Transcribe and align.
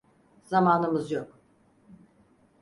Zamanımız 0.43 1.11
yok. 1.11 1.39